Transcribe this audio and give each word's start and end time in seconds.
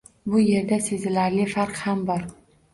Bu 0.35 0.39
yerda 0.43 0.79
sezilarli 0.87 1.47
farq 1.55 1.79
ham 1.85 2.05
bor. 2.13 2.29